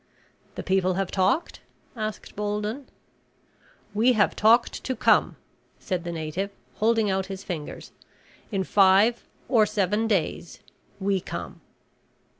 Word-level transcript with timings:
"The 0.55 0.63
people 0.63 0.95
have 0.95 1.11
talked?" 1.11 1.59
asked 1.95 2.35
Bolden. 2.35 2.87
"We 3.93 4.13
have 4.13 4.35
talked 4.35 4.83
to 4.83 4.95
come," 4.95 5.35
said 5.77 6.05
the 6.05 6.11
native, 6.11 6.49
holding 6.77 7.11
out 7.11 7.27
his 7.27 7.43
fingers. 7.43 7.91
"In 8.51 8.63
five 8.63 9.23
or 9.47 9.67
seven 9.67 10.07
days, 10.07 10.57
we 10.99 11.19
come." 11.21 11.61